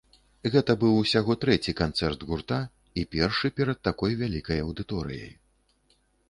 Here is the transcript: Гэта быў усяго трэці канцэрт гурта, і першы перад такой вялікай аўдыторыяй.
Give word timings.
Гэта 0.53 0.71
быў 0.83 0.95
усяго 1.01 1.35
трэці 1.43 1.75
канцэрт 1.81 2.25
гурта, 2.29 2.57
і 3.03 3.03
першы 3.17 3.53
перад 3.61 3.79
такой 3.89 4.17
вялікай 4.23 4.57
аўдыторыяй. 4.65 5.31